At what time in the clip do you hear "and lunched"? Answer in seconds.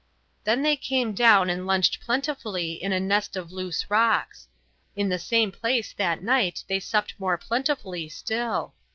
1.51-2.01